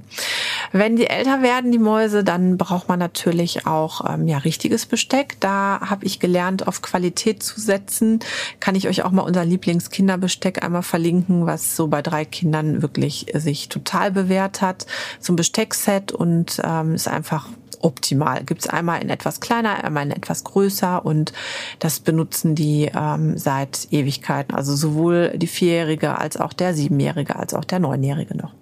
Wenn 0.73 0.97
die 0.97 1.09
älter 1.09 1.43
werden, 1.43 1.73
die 1.73 1.79
Mäuse, 1.79 2.25
dann 2.25 2.57
braucht 2.57 2.89
man 2.89 2.99
natürlich 2.99 3.67
auch 3.67 4.13
ähm, 4.13 4.27
ja, 4.29 4.39
richtiges 4.39 4.87
Besteck. 4.87 5.37
Da 5.41 5.81
habe 5.85 6.07
ich 6.07 6.21
gelernt, 6.21 6.67
auf 6.67 6.81
Qualität 6.81 7.34
Qualität 7.35 7.43
zu 7.43 7.61
setzen, 7.61 8.21
kann 8.61 8.75
ich 8.75 8.89
euch 8.89 9.03
auch 9.03 9.11
mal 9.11 9.23
unser 9.23 9.45
Lieblingskinderbesteck 9.45 10.65
einmal 10.65 10.83
verlinken, 10.83 11.47
was 11.47 11.77
so 11.77 11.89
bei 11.89 12.03
drei 12.03 12.25
Kindern 12.25 12.83
wirklich 12.83 13.27
sich 13.35 13.69
total 13.69 14.11
bewährt 14.11 14.63
hat. 14.63 14.87
So 15.21 15.35
Besteckset 15.35 16.13
und 16.13 16.61
ähm, 16.65 16.95
ist 16.95 17.09
einfach 17.09 17.49
optimal. 17.81 18.45
Gibt 18.45 18.63
es 18.63 18.69
einmal 18.69 19.03
in 19.03 19.11
etwas 19.11 19.41
kleiner, 19.41 19.85
einmal 19.85 20.07
in 20.07 20.13
etwas 20.13 20.45
größer 20.45 21.05
und 21.05 21.33
das 21.81 22.01
benutzen 22.01 22.55
die 22.55 22.91
ähm, 22.95 23.37
seit 23.37 23.89
Ewigkeiten. 23.91 24.55
Also 24.55 24.75
sowohl 24.75 25.33
die 25.37 25.47
Vierjährige 25.47 26.17
als 26.17 26.37
auch 26.39 26.53
der 26.53 26.75
Siebenjährige 26.75 27.37
als 27.37 27.53
auch 27.53 27.65
der 27.65 27.81
Neunjährige 27.81 28.37
noch. 28.37 28.53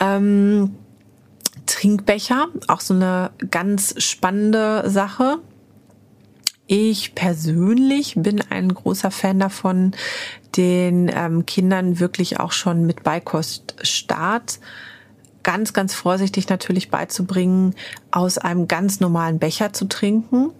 Ähm, 0.00 0.74
Trinkbecher, 1.66 2.48
auch 2.66 2.80
so 2.80 2.94
eine 2.94 3.30
ganz 3.50 3.94
spannende 4.02 4.90
Sache. 4.90 5.38
Ich 6.70 7.14
persönlich 7.14 8.12
bin 8.14 8.42
ein 8.50 8.74
großer 8.74 9.10
Fan 9.10 9.40
davon, 9.40 9.92
den 10.54 11.10
ähm, 11.12 11.46
Kindern 11.46 11.98
wirklich 11.98 12.40
auch 12.40 12.52
schon 12.52 12.84
mit 12.84 13.02
Beikoststart 13.02 14.60
ganz, 15.42 15.72
ganz 15.72 15.94
vorsichtig 15.94 16.50
natürlich 16.50 16.90
beizubringen, 16.90 17.74
aus 18.10 18.36
einem 18.36 18.68
ganz 18.68 19.00
normalen 19.00 19.38
Becher 19.38 19.72
zu 19.72 19.86
trinken. 19.86 20.50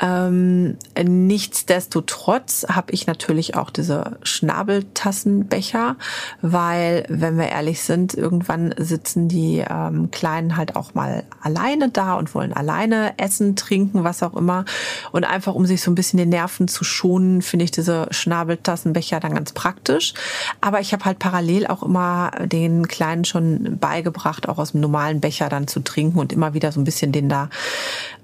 Ähm, 0.00 0.76
nichtsdestotrotz 1.02 2.66
habe 2.68 2.92
ich 2.92 3.06
natürlich 3.06 3.54
auch 3.54 3.70
diese 3.70 4.18
Schnabeltassenbecher, 4.22 5.96
weil, 6.42 7.06
wenn 7.08 7.38
wir 7.38 7.48
ehrlich 7.48 7.80
sind, 7.82 8.14
irgendwann 8.14 8.74
sitzen 8.76 9.28
die 9.28 9.64
ähm, 9.68 10.10
Kleinen 10.10 10.56
halt 10.56 10.76
auch 10.76 10.94
mal 10.94 11.24
alleine 11.40 11.88
da 11.88 12.14
und 12.14 12.34
wollen 12.34 12.52
alleine 12.52 13.18
essen, 13.18 13.56
trinken, 13.56 14.04
was 14.04 14.22
auch 14.22 14.34
immer. 14.34 14.64
Und 15.12 15.24
einfach, 15.24 15.54
um 15.54 15.64
sich 15.64 15.80
so 15.80 15.90
ein 15.90 15.94
bisschen 15.94 16.18
den 16.18 16.28
Nerven 16.28 16.68
zu 16.68 16.84
schonen, 16.84 17.40
finde 17.40 17.64
ich 17.64 17.70
diese 17.70 18.08
Schnabeltassenbecher 18.10 19.20
dann 19.20 19.34
ganz 19.34 19.52
praktisch. 19.52 20.12
Aber 20.60 20.80
ich 20.80 20.92
habe 20.92 21.04
halt 21.04 21.18
parallel 21.18 21.66
auch 21.66 21.82
immer 21.82 22.32
den 22.44 22.86
Kleinen 22.86 23.24
schon 23.24 23.78
beigebracht, 23.78 24.48
auch 24.48 24.58
aus 24.58 24.72
dem 24.72 24.80
normalen 24.80 25.20
Becher 25.20 25.48
dann 25.48 25.68
zu 25.68 25.80
trinken 25.80 26.18
und 26.18 26.32
immer 26.32 26.52
wieder 26.52 26.70
so 26.72 26.80
ein 26.80 26.84
bisschen 26.84 27.12
den 27.12 27.28
da, 27.28 27.48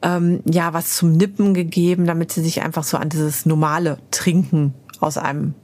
ähm, 0.02 0.40
ja, 0.44 0.74
was 0.74 0.96
zum 0.96 1.12
Nippen 1.12 1.54
gegeben, 1.54 1.61
damit 2.06 2.32
sie 2.32 2.42
sich 2.42 2.62
einfach 2.62 2.84
so 2.84 2.96
an 2.96 3.08
dieses 3.08 3.46
normale 3.46 3.98
Trinken 4.10 4.74
aus 5.00 5.18
einem 5.18 5.54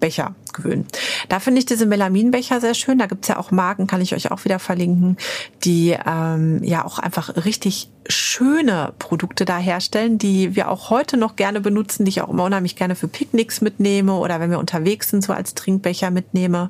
Becher 0.00 0.34
gewöhnen. 0.52 0.86
Da 1.28 1.40
finde 1.40 1.58
ich 1.58 1.66
diese 1.66 1.86
Melaminbecher 1.86 2.60
sehr 2.60 2.74
schön. 2.74 2.98
Da 2.98 3.06
gibt's 3.06 3.28
ja 3.28 3.38
auch 3.38 3.50
Marken, 3.50 3.86
kann 3.86 4.00
ich 4.00 4.14
euch 4.14 4.30
auch 4.30 4.44
wieder 4.44 4.58
verlinken, 4.58 5.16
die 5.64 5.96
ähm, 6.06 6.62
ja 6.62 6.84
auch 6.84 6.98
einfach 6.98 7.44
richtig 7.44 7.90
schöne 8.08 8.92
Produkte 8.98 9.44
da 9.44 9.58
herstellen, 9.58 10.18
die 10.18 10.56
wir 10.56 10.70
auch 10.70 10.90
heute 10.90 11.16
noch 11.16 11.36
gerne 11.36 11.60
benutzen, 11.60 12.04
die 12.04 12.10
ich 12.10 12.22
auch 12.22 12.28
immer 12.28 12.44
unheimlich 12.44 12.76
gerne 12.76 12.94
für 12.94 13.08
Picknicks 13.08 13.60
mitnehme 13.60 14.14
oder 14.14 14.40
wenn 14.40 14.50
wir 14.50 14.58
unterwegs 14.58 15.10
sind, 15.10 15.24
so 15.24 15.32
als 15.32 15.54
Trinkbecher 15.54 16.10
mitnehme. 16.10 16.68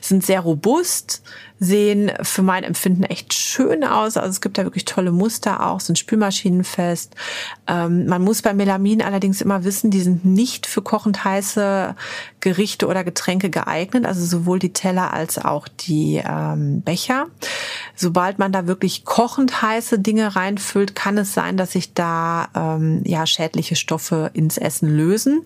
Sind 0.00 0.24
sehr 0.24 0.40
robust, 0.40 1.22
sehen 1.62 2.10
für 2.22 2.42
mein 2.42 2.64
Empfinden 2.64 3.04
echt 3.04 3.34
schön 3.34 3.84
aus. 3.84 4.16
Also 4.16 4.30
es 4.30 4.40
gibt 4.40 4.58
da 4.58 4.64
wirklich 4.64 4.84
tolle 4.84 5.12
Muster 5.12 5.64
auch, 5.64 5.78
sind 5.78 5.96
spülmaschinenfest. 5.98 7.14
Ähm, 7.68 8.06
man 8.06 8.22
muss 8.22 8.42
bei 8.42 8.52
Melamin 8.52 9.00
allerdings 9.00 9.40
immer 9.40 9.62
wissen, 9.62 9.90
die 9.90 10.00
sind 10.00 10.24
nicht 10.24 10.66
für 10.66 10.82
kochend 10.82 11.24
heiße 11.24 11.94
Gerichte 12.40 12.88
oder 12.88 13.04
Getränke 13.04 13.48
geeignet, 13.48 14.06
also 14.06 14.24
sowohl 14.24 14.58
die 14.58 14.72
Teller 14.72 15.12
als 15.14 15.38
auch 15.38 15.68
die 15.68 16.20
ähm, 16.26 16.82
Becher. 16.82 17.26
Sobald 17.94 18.40
man 18.40 18.50
da 18.50 18.66
wirklich 18.66 19.04
kochend 19.04 19.62
heiße 19.62 20.00
Dinge 20.00 20.34
reinfüllt, 20.34 20.71
kann 20.94 21.18
es 21.18 21.34
sein, 21.34 21.56
dass 21.56 21.72
sich 21.72 21.94
da 21.94 22.48
ähm, 22.54 23.02
ja 23.04 23.26
schädliche 23.26 23.76
Stoffe 23.76 24.30
ins 24.34 24.58
Essen 24.58 24.88
lösen. 24.88 25.42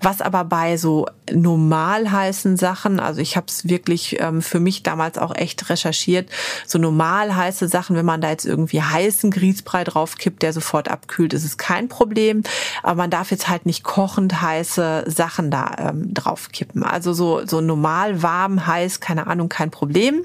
Was 0.00 0.20
aber 0.20 0.44
bei 0.44 0.76
so 0.76 1.06
normal 1.30 2.10
heißen 2.10 2.56
Sachen, 2.56 3.00
also 3.00 3.20
ich 3.20 3.36
habe 3.36 3.46
es 3.48 3.68
wirklich 3.68 4.20
ähm, 4.20 4.42
für 4.42 4.60
mich 4.60 4.82
damals 4.82 5.18
auch 5.18 5.34
echt 5.34 5.68
recherchiert, 5.70 6.28
so 6.66 6.78
normal 6.78 7.36
heiße 7.36 7.68
Sachen, 7.68 7.96
wenn 7.96 8.06
man 8.06 8.20
da 8.20 8.30
jetzt 8.30 8.46
irgendwie 8.46 8.82
heißen 8.82 9.30
Grießbrei 9.30 9.84
draufkippt, 9.84 10.42
der 10.42 10.52
sofort 10.52 10.88
abkühlt, 10.88 11.34
ist 11.34 11.44
es 11.44 11.56
kein 11.56 11.88
Problem. 11.88 12.42
Aber 12.82 12.96
man 12.96 13.10
darf 13.10 13.30
jetzt 13.30 13.48
halt 13.48 13.66
nicht 13.66 13.84
kochend 13.84 14.40
heiße 14.40 15.04
Sachen 15.06 15.50
da 15.50 15.74
ähm, 15.78 16.12
draufkippen. 16.14 16.82
Also 16.82 17.12
so, 17.12 17.46
so 17.46 17.60
normal, 17.60 18.22
warm, 18.22 18.66
heiß, 18.66 19.00
keine 19.00 19.26
Ahnung, 19.26 19.48
kein 19.48 19.70
Problem. 19.70 20.24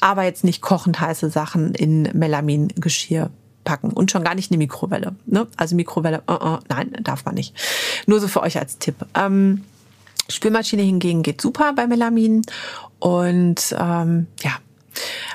Aber 0.00 0.22
jetzt 0.22 0.44
nicht 0.44 0.62
kochend 0.62 1.00
heiße 1.00 1.30
Sachen 1.30 1.74
in 1.74 2.02
Melamingeschirr 2.12 3.30
packen 3.68 3.90
und 3.90 4.10
schon 4.10 4.24
gar 4.24 4.34
nicht 4.34 4.50
eine 4.50 4.56
Mikrowelle. 4.56 5.14
Ne? 5.26 5.46
Also 5.58 5.76
Mikrowelle, 5.76 6.22
uh 6.26 6.32
-uh, 6.32 6.60
nein, 6.70 6.96
darf 7.02 7.26
man 7.26 7.34
nicht. 7.34 7.54
Nur 8.06 8.18
so 8.18 8.26
für 8.26 8.42
euch 8.42 8.58
als 8.58 8.78
Tipp. 8.78 8.94
Ähm, 9.14 9.64
Spülmaschine 10.30 10.82
hingegen 10.82 11.22
geht 11.22 11.42
super 11.42 11.74
bei 11.74 11.86
Melamin 11.86 12.42
und 12.98 13.76
ähm, 13.78 14.26
ja, 14.42 14.52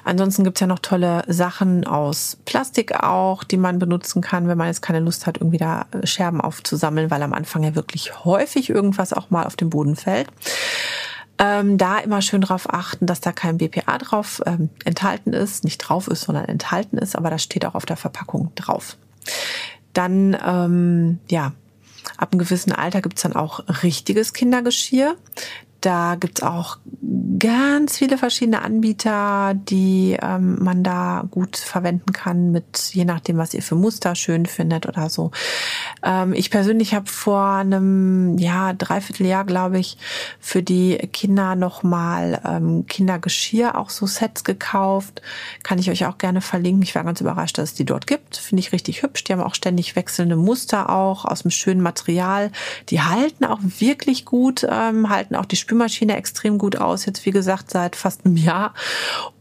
Ansonsten 0.03 0.43
gibt's 0.43 0.59
ja 0.59 0.67
noch 0.67 0.79
tolle 0.79 1.23
Sachen 1.27 1.87
aus 1.87 2.37
Plastik 2.43 3.01
auch, 3.01 3.45
die 3.45 3.55
man 3.55 3.79
benutzen 3.79 4.21
kann, 4.21 4.49
wenn 4.49 4.57
man 4.57 4.67
jetzt 4.67 4.81
keine 4.81 4.99
Lust 4.99 5.25
hat, 5.25 5.37
irgendwie 5.37 5.57
da 5.57 5.85
äh, 5.91 6.05
Scherben 6.05 6.41
aufzusammeln, 6.41 7.09
weil 7.09 7.23
am 7.23 7.31
Anfang 7.31 7.63
ja 7.63 7.73
wirklich 7.73 8.25
häufig 8.25 8.69
irgendwas 8.69 9.13
auch 9.13 9.29
mal 9.29 9.45
auf 9.45 9.55
den 9.55 9.69
Boden 9.69 9.95
fällt. 9.95 10.27
Ähm, 11.45 11.77
da 11.77 11.97
immer 11.97 12.21
schön 12.21 12.39
drauf 12.39 12.73
achten, 12.73 13.05
dass 13.05 13.19
da 13.19 13.33
kein 13.33 13.57
BPA 13.57 13.97
drauf 13.97 14.41
ähm, 14.45 14.69
enthalten 14.85 15.33
ist, 15.33 15.65
nicht 15.65 15.79
drauf 15.79 16.07
ist, 16.07 16.21
sondern 16.21 16.45
enthalten 16.45 16.97
ist, 16.97 17.17
aber 17.17 17.29
das 17.29 17.43
steht 17.43 17.65
auch 17.65 17.75
auf 17.75 17.85
der 17.85 17.97
Verpackung 17.97 18.53
drauf. 18.55 18.95
Dann, 19.91 20.37
ähm, 20.41 21.19
ja, 21.29 21.51
ab 22.15 22.31
einem 22.31 22.39
gewissen 22.39 22.71
Alter 22.71 23.01
gibt's 23.01 23.23
dann 23.23 23.35
auch 23.35 23.59
richtiges 23.83 24.31
Kindergeschirr. 24.31 25.17
Da 25.83 26.15
gibt's 26.15 26.41
auch 26.41 26.77
ganz 27.39 27.97
viele 27.97 28.17
verschiedene 28.17 28.61
Anbieter, 28.61 29.53
die 29.53 30.17
ähm, 30.21 30.63
man 30.63 30.81
da 30.81 31.25
gut 31.29 31.57
verwenden 31.57 32.13
kann, 32.13 32.51
mit 32.51 32.91
je 32.93 33.03
nachdem, 33.03 33.37
was 33.37 33.53
ihr 33.53 33.61
für 33.61 33.75
Muster 33.75 34.15
schön 34.15 34.45
findet 34.45 34.87
oder 34.87 35.09
so. 35.09 35.31
Ähm, 36.01 36.31
ich 36.31 36.51
persönlich 36.51 36.93
habe 36.93 37.09
vor 37.09 37.45
einem 37.45 38.37
ja 38.37 38.71
Dreivierteljahr, 38.71 39.43
glaube 39.43 39.77
ich, 39.77 39.97
für 40.39 40.63
die 40.63 40.95
Kinder 41.11 41.55
nochmal 41.55 42.39
ähm, 42.45 42.85
Kindergeschirr, 42.87 43.77
auch 43.77 43.89
so 43.89 44.05
Sets 44.05 44.45
gekauft. 44.45 45.21
Kann 45.63 45.79
ich 45.79 45.89
euch 45.89 46.05
auch 46.05 46.17
gerne 46.17 46.39
verlinken. 46.39 46.83
Ich 46.83 46.95
war 46.95 47.03
ganz 47.03 47.19
überrascht, 47.19 47.57
dass 47.57 47.71
es 47.71 47.75
die 47.75 47.83
dort 47.83 48.07
gibt. 48.07 48.37
Finde 48.37 48.61
ich 48.61 48.71
richtig 48.71 49.03
hübsch. 49.03 49.25
Die 49.25 49.33
haben 49.33 49.41
auch 49.41 49.55
ständig 49.55 49.97
wechselnde 49.97 50.37
Muster 50.37 50.89
auch 50.89 51.25
aus 51.25 51.43
einem 51.43 51.51
schönen 51.51 51.81
Material. 51.81 52.53
Die 52.87 53.01
halten 53.01 53.43
auch 53.43 53.59
wirklich 53.79 54.23
gut, 54.23 54.65
ähm, 54.69 55.09
halten 55.09 55.35
auch 55.35 55.45
die 55.45 55.57
Spül 55.57 55.72
Spülmaschine 55.73 56.15
extrem 56.15 56.59
gut 56.59 56.75
aus, 56.75 57.05
jetzt 57.07 57.25
wie 57.25 57.31
gesagt 57.31 57.71
seit 57.71 57.95
fast 57.95 58.25
einem 58.25 58.37
Jahr 58.37 58.75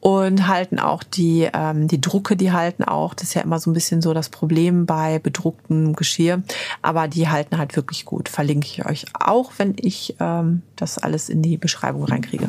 und 0.00 0.48
halten 0.48 0.78
auch 0.78 1.02
die, 1.02 1.46
ähm, 1.52 1.88
die 1.88 2.00
Drucke, 2.00 2.36
die 2.36 2.52
halten 2.52 2.84
auch. 2.84 3.12
Das 3.12 3.28
ist 3.28 3.34
ja 3.34 3.42
immer 3.42 3.58
so 3.58 3.70
ein 3.70 3.74
bisschen 3.74 4.00
so 4.00 4.14
das 4.14 4.30
Problem 4.30 4.86
bei 4.86 5.18
bedrucktem 5.18 5.94
Geschirr, 5.94 6.42
aber 6.80 7.06
die 7.06 7.28
halten 7.28 7.58
halt 7.58 7.76
wirklich 7.76 8.06
gut. 8.06 8.30
Verlinke 8.30 8.66
ich 8.66 8.86
euch 8.86 9.04
auch, 9.12 9.52
wenn 9.58 9.74
ich 9.78 10.16
ähm, 10.20 10.62
das 10.76 10.96
alles 10.96 11.28
in 11.28 11.42
die 11.42 11.58
Beschreibung 11.58 12.04
reinkriege. 12.04 12.48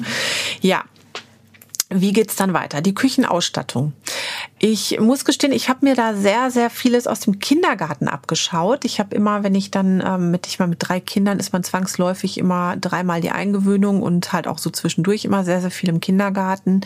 Ja, 0.61 0.83
wie 2.01 2.13
geht's 2.13 2.35
dann 2.35 2.53
weiter? 2.53 2.81
Die 2.81 2.93
Küchenausstattung. 2.93 3.93
Ich 4.59 4.99
muss 4.99 5.25
gestehen, 5.25 5.51
ich 5.51 5.69
habe 5.69 5.85
mir 5.85 5.95
da 5.95 6.13
sehr, 6.13 6.49
sehr 6.51 6.69
vieles 6.69 7.07
aus 7.07 7.19
dem 7.21 7.39
Kindergarten 7.39 8.07
abgeschaut. 8.07 8.85
Ich 8.85 8.99
habe 8.99 9.15
immer, 9.15 9.43
wenn 9.43 9.55
ich 9.55 9.71
dann 9.71 10.01
ähm, 10.05 10.31
mit, 10.31 10.47
ich 10.47 10.59
mal 10.59 10.67
mit 10.67 10.79
drei 10.79 10.99
Kindern 10.99 11.39
ist 11.39 11.53
man 11.53 11.63
zwangsläufig 11.63 12.37
immer 12.37 12.77
dreimal 12.77 13.21
die 13.21 13.31
Eingewöhnung 13.31 14.01
und 14.01 14.31
halt 14.31 14.47
auch 14.47 14.57
so 14.57 14.69
zwischendurch 14.69 15.25
immer 15.25 15.43
sehr, 15.43 15.61
sehr 15.61 15.71
viel 15.71 15.89
im 15.89 15.99
Kindergarten, 15.99 16.81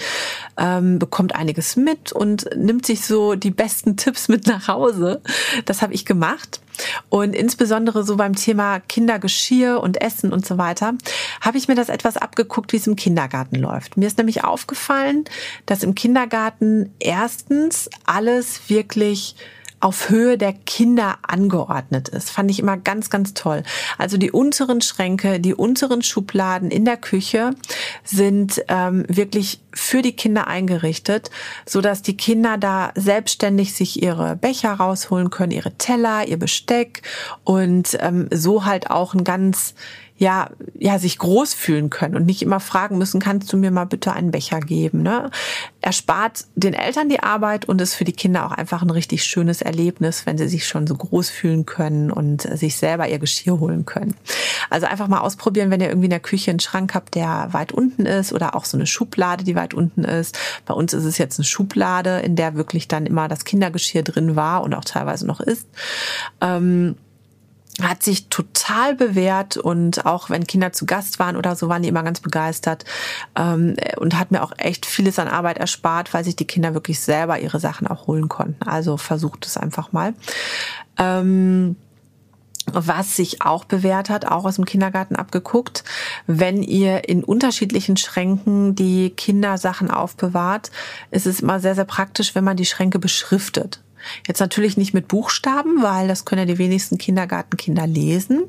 ähm, 0.57 0.99
bekommt 0.99 1.35
einiges 1.35 1.75
mit 1.75 2.11
und 2.11 2.49
nimmt 2.55 2.85
sich 2.85 3.05
so 3.05 3.35
die 3.35 3.51
besten 3.51 3.97
Tipps 3.97 4.27
mit 4.27 4.47
nach 4.47 4.67
Hause. 4.67 5.21
Das 5.65 5.81
habe 5.81 5.93
ich 5.93 6.05
gemacht. 6.05 6.61
Und 7.09 7.35
insbesondere 7.35 8.03
so 8.03 8.17
beim 8.17 8.35
Thema 8.35 8.79
Kindergeschirr 8.79 9.81
und 9.81 10.01
Essen 10.01 10.33
und 10.33 10.45
so 10.45 10.57
weiter, 10.57 10.93
habe 11.41 11.57
ich 11.57 11.67
mir 11.67 11.75
das 11.75 11.89
etwas 11.89 12.17
abgeguckt, 12.17 12.73
wie 12.73 12.77
es 12.77 12.87
im 12.87 12.95
Kindergarten 12.95 13.55
läuft. 13.55 13.97
Mir 13.97 14.07
ist 14.07 14.17
nämlich 14.17 14.43
aufgefallen, 14.43 15.25
dass 15.65 15.83
im 15.83 15.95
Kindergarten 15.95 16.93
erstens 16.99 17.89
alles 18.05 18.69
wirklich 18.69 19.35
auf 19.79 20.09
Höhe 20.09 20.37
der 20.37 20.53
Kinder 20.53 21.19
angeordnet 21.21 22.09
ist. 22.09 22.31
Fand 22.31 22.49
ich 22.49 22.59
immer 22.59 22.77
ganz, 22.77 23.09
ganz 23.09 23.33
toll. 23.33 23.63
Also 23.97 24.17
die 24.17 24.31
unteren 24.31 24.81
Schränke, 24.81 25.39
die 25.39 25.53
unteren 25.53 26.01
Schubladen 26.01 26.71
in 26.71 26.83
der 26.83 26.97
Küche 26.97 27.51
sind 28.03 28.63
ähm, 28.69 29.05
wirklich 29.07 29.59
für 29.79 30.01
die 30.01 30.15
Kinder 30.15 30.47
eingerichtet, 30.47 31.29
so 31.65 31.81
dass 31.81 32.01
die 32.01 32.17
Kinder 32.17 32.57
da 32.57 32.91
selbstständig 32.95 33.73
sich 33.73 34.01
ihre 34.01 34.35
Becher 34.35 34.73
rausholen 34.73 35.29
können, 35.29 35.51
ihre 35.51 35.73
Teller, 35.73 36.27
ihr 36.27 36.37
Besteck 36.37 37.01
und 37.43 37.97
ähm, 37.99 38.27
so 38.31 38.65
halt 38.65 38.89
auch 38.89 39.13
ein 39.13 39.23
ganz 39.23 39.73
ja, 40.17 40.49
ja, 40.77 40.97
sich 40.97 41.19
groß 41.19 41.53
fühlen 41.53 41.89
können 41.91 42.15
und 42.15 42.25
nicht 42.25 42.41
immer 42.41 42.59
fragen 42.59 42.97
müssen, 42.97 43.19
kannst 43.19 43.53
du 43.53 43.57
mir 43.57 43.69
mal 43.69 43.85
bitte 43.85 44.13
einen 44.13 44.31
Becher 44.31 44.59
geben, 44.59 45.03
ne? 45.03 45.29
Erspart 45.81 46.45
den 46.55 46.73
Eltern 46.73 47.07
die 47.07 47.19
Arbeit 47.19 47.65
und 47.65 47.79
ist 47.79 47.93
für 47.93 48.03
die 48.03 48.13
Kinder 48.13 48.45
auch 48.45 48.51
einfach 48.51 48.81
ein 48.81 48.89
richtig 48.89 49.23
schönes 49.23 49.61
Erlebnis, 49.61 50.25
wenn 50.25 50.37
sie 50.37 50.47
sich 50.47 50.67
schon 50.67 50.87
so 50.87 50.95
groß 50.95 51.29
fühlen 51.29 51.65
können 51.65 52.11
und 52.11 52.41
sich 52.41 52.77
selber 52.77 53.07
ihr 53.07 53.19
Geschirr 53.19 53.59
holen 53.59 53.85
können. 53.85 54.15
Also 54.71 54.87
einfach 54.87 55.07
mal 55.07 55.19
ausprobieren, 55.19 55.69
wenn 55.69 55.81
ihr 55.81 55.89
irgendwie 55.89 56.07
in 56.07 56.11
der 56.11 56.19
Küche 56.19 56.49
einen 56.49 56.59
Schrank 56.59 56.95
habt, 56.95 57.13
der 57.13 57.49
weit 57.51 57.71
unten 57.71 58.07
ist 58.07 58.33
oder 58.33 58.55
auch 58.55 58.65
so 58.65 58.75
eine 58.75 58.87
Schublade, 58.87 59.43
die 59.43 59.55
weit 59.55 59.66
unten 59.73 60.03
ist. 60.03 60.37
Bei 60.65 60.73
uns 60.73 60.93
ist 60.93 61.05
es 61.05 61.17
jetzt 61.17 61.39
eine 61.39 61.45
Schublade, 61.45 62.19
in 62.19 62.35
der 62.35 62.55
wirklich 62.55 62.87
dann 62.87 63.05
immer 63.05 63.27
das 63.27 63.45
Kindergeschirr 63.45 64.03
drin 64.03 64.35
war 64.35 64.63
und 64.63 64.73
auch 64.73 64.85
teilweise 64.85 65.25
noch 65.25 65.39
ist. 65.39 65.67
Ähm, 66.41 66.95
hat 67.81 68.01
sich 68.01 68.29
total 68.29 68.95
bewährt 68.95 69.55
und 69.57 70.05
auch 70.05 70.29
wenn 70.29 70.47
Kinder 70.47 70.73
zu 70.73 70.85
Gast 70.85 71.19
waren 71.19 71.35
oder 71.35 71.55
so, 71.55 71.69
waren 71.69 71.83
die 71.83 71.89
immer 71.89 72.03
ganz 72.03 72.19
begeistert 72.21 72.85
ähm, 73.35 73.75
und 73.97 74.17
hat 74.17 74.31
mir 74.31 74.43
auch 74.43 74.53
echt 74.57 74.85
vieles 74.85 75.19
an 75.19 75.27
Arbeit 75.27 75.59
erspart, 75.59 76.13
weil 76.13 76.23
sich 76.23 76.35
die 76.35 76.47
Kinder 76.47 76.73
wirklich 76.73 76.99
selber 76.99 77.39
ihre 77.39 77.59
Sachen 77.59 77.87
auch 77.87 78.07
holen 78.07 78.29
konnten. 78.29 78.67
Also 78.67 78.97
versucht 78.97 79.45
es 79.45 79.57
einfach 79.57 79.91
mal. 79.91 80.15
Ähm, 80.97 81.75
was 82.71 83.15
sich 83.15 83.41
auch 83.41 83.65
bewährt 83.65 84.09
hat, 84.09 84.25
auch 84.25 84.45
aus 84.45 84.55
dem 84.55 84.65
Kindergarten 84.65 85.15
abgeguckt, 85.15 85.83
wenn 86.27 86.61
ihr 86.61 87.07
in 87.07 87.23
unterschiedlichen 87.23 87.97
Schränken 87.97 88.75
die 88.75 89.09
Kindersachen 89.11 89.89
aufbewahrt, 89.89 90.71
ist 91.11 91.25
es 91.25 91.39
immer 91.39 91.59
sehr, 91.59 91.75
sehr 91.75 91.85
praktisch, 91.85 92.35
wenn 92.35 92.43
man 92.43 92.57
die 92.57 92.65
Schränke 92.65 92.99
beschriftet. 92.99 93.81
Jetzt 94.27 94.39
natürlich 94.39 94.77
nicht 94.77 94.93
mit 94.93 95.07
Buchstaben, 95.07 95.81
weil 95.81 96.07
das 96.07 96.25
können 96.25 96.47
ja 96.47 96.53
die 96.53 96.59
wenigsten 96.59 96.97
Kindergartenkinder 96.97 97.87
lesen, 97.87 98.43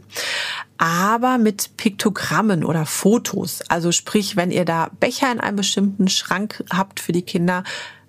aber 0.77 1.39
mit 1.39 1.77
Piktogrammen 1.77 2.65
oder 2.65 2.87
Fotos. 2.87 3.63
Also 3.69 3.93
sprich, 3.93 4.37
wenn 4.37 4.51
ihr 4.51 4.65
da 4.65 4.91
Becher 5.01 5.33
in 5.33 5.41
einem 5.41 5.57
bestimmten 5.57 6.09
Schrank 6.09 6.65
habt 6.71 7.01
für 7.01 7.13
die 7.13 7.23
Kinder, 7.23 7.65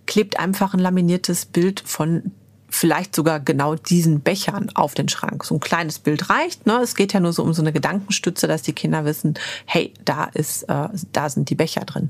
klebt 0.05 0.39
einfach 0.39 0.73
ein 0.73 0.79
laminiertes 0.79 1.45
Bild 1.45 1.81
von 1.85 2.31
vielleicht 2.69 3.15
sogar 3.15 3.39
genau 3.39 3.75
diesen 3.75 4.21
Bechern 4.21 4.69
auf 4.75 4.93
den 4.93 5.09
Schrank. 5.09 5.43
So 5.43 5.55
ein 5.55 5.59
kleines 5.59 5.99
Bild 5.99 6.29
reicht. 6.29 6.65
Ne? 6.65 6.79
Es 6.83 6.95
geht 6.95 7.13
ja 7.13 7.19
nur 7.19 7.33
so 7.33 7.43
um 7.43 7.53
so 7.53 7.61
eine 7.61 7.73
Gedankenstütze, 7.73 8.47
dass 8.47 8.61
die 8.61 8.73
Kinder 8.73 9.05
wissen, 9.05 9.33
hey, 9.65 9.93
da 10.05 10.25
ist, 10.25 10.63
äh, 10.63 10.87
da 11.11 11.29
sind 11.29 11.49
die 11.49 11.55
Becher 11.55 11.81
drin. 11.81 12.09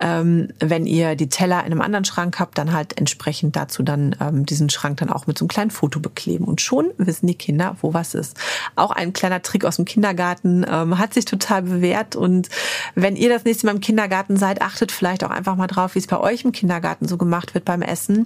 Ähm, 0.00 0.48
wenn 0.60 0.86
ihr 0.86 1.16
die 1.16 1.28
Teller 1.28 1.60
in 1.60 1.72
einem 1.72 1.80
anderen 1.80 2.04
Schrank 2.04 2.38
habt, 2.38 2.58
dann 2.58 2.72
halt 2.72 2.98
entsprechend 2.98 3.56
dazu 3.56 3.82
dann 3.82 4.14
ähm, 4.20 4.46
diesen 4.46 4.70
Schrank 4.70 4.98
dann 4.98 5.10
auch 5.10 5.26
mit 5.26 5.38
so 5.38 5.44
einem 5.44 5.48
kleinen 5.48 5.70
Foto 5.70 6.00
bekleben. 6.00 6.44
Und 6.44 6.60
schon 6.60 6.92
wissen 6.98 7.26
die 7.26 7.34
Kinder, 7.34 7.76
wo 7.80 7.94
was 7.94 8.14
ist. 8.14 8.36
Auch 8.74 8.90
ein 8.90 9.12
kleiner 9.12 9.42
Trick 9.42 9.64
aus 9.64 9.76
dem 9.76 9.84
Kindergarten 9.84 10.64
ähm, 10.68 10.98
hat 10.98 11.14
sich 11.14 11.24
total 11.24 11.62
bewährt. 11.62 12.16
Und 12.16 12.48
wenn 12.94 13.16
ihr 13.16 13.28
das 13.28 13.44
nächste 13.44 13.66
Mal 13.66 13.72
im 13.72 13.80
Kindergarten 13.80 14.36
seid, 14.36 14.62
achtet 14.62 14.92
vielleicht 14.92 15.24
auch 15.24 15.30
einfach 15.30 15.56
mal 15.56 15.66
drauf, 15.66 15.94
wie 15.94 15.98
es 15.98 16.06
bei 16.06 16.18
euch 16.18 16.44
im 16.44 16.52
Kindergarten 16.52 17.08
so 17.08 17.16
gemacht 17.16 17.54
wird 17.54 17.64
beim 17.64 17.82
Essen. 17.82 18.24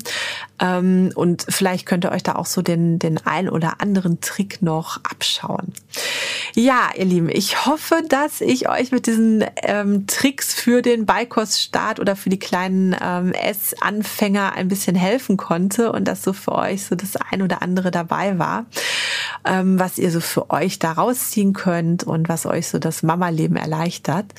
Ähm, 0.60 1.12
und 1.14 1.44
vielleicht 1.60 1.84
könnt 1.84 2.06
ihr 2.06 2.12
euch 2.12 2.22
da 2.22 2.36
auch 2.36 2.46
so 2.46 2.62
den, 2.62 2.98
den 2.98 3.18
ein 3.26 3.46
oder 3.50 3.82
anderen 3.82 4.22
Trick 4.22 4.62
noch 4.62 4.96
abschauen. 5.04 5.74
Ja, 6.54 6.88
ihr 6.96 7.04
Lieben, 7.04 7.28
ich 7.28 7.66
hoffe, 7.66 8.02
dass 8.08 8.40
ich 8.40 8.70
euch 8.70 8.92
mit 8.92 9.06
diesen 9.06 9.44
ähm, 9.56 10.06
Tricks 10.06 10.54
für 10.54 10.80
den 10.80 11.04
Beikoststart 11.04 12.00
oder 12.00 12.16
für 12.16 12.30
die 12.30 12.38
kleinen 12.38 12.96
ähm, 12.98 13.34
Essanfänger 13.34 14.54
ein 14.54 14.68
bisschen 14.68 14.96
helfen 14.96 15.36
konnte 15.36 15.92
und 15.92 16.08
dass 16.08 16.22
so 16.22 16.32
für 16.32 16.52
euch 16.52 16.86
so 16.86 16.94
das 16.94 17.16
ein 17.30 17.42
oder 17.42 17.60
andere 17.60 17.90
dabei 17.90 18.38
war, 18.38 18.64
ähm, 19.44 19.78
was 19.78 19.98
ihr 19.98 20.10
so 20.10 20.20
für 20.20 20.48
euch 20.48 20.78
da 20.78 20.92
rausziehen 20.92 21.52
könnt 21.52 22.04
und 22.04 22.30
was 22.30 22.46
euch 22.46 22.68
so 22.68 22.78
das 22.78 23.02
Mama-Leben 23.02 23.56
erleichtert. 23.56 24.32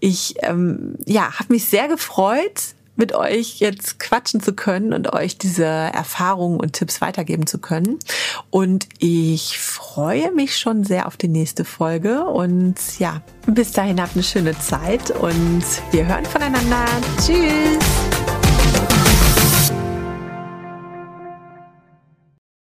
Ich 0.00 0.34
ähm, 0.42 0.96
ja, 1.04 1.38
habe 1.38 1.52
mich 1.52 1.66
sehr 1.66 1.86
gefreut, 1.86 2.74
mit 2.96 3.14
euch 3.14 3.60
jetzt 3.60 3.98
quatschen 3.98 4.40
zu 4.40 4.54
können 4.54 4.92
und 4.92 5.12
euch 5.12 5.38
diese 5.38 5.64
Erfahrungen 5.64 6.58
und 6.58 6.72
Tipps 6.72 7.00
weitergeben 7.00 7.46
zu 7.46 7.58
können. 7.58 7.98
Und 8.50 8.88
ich 8.98 9.58
freue 9.58 10.32
mich 10.32 10.58
schon 10.58 10.84
sehr 10.84 11.06
auf 11.06 11.16
die 11.16 11.28
nächste 11.28 11.64
Folge. 11.64 12.24
Und 12.24 12.76
ja, 12.98 13.22
bis 13.46 13.72
dahin 13.72 14.00
habt 14.00 14.14
eine 14.14 14.22
schöne 14.22 14.58
Zeit 14.58 15.10
und 15.10 15.64
wir 15.92 16.06
hören 16.06 16.24
voneinander. 16.24 16.86
Tschüss! 17.24 18.15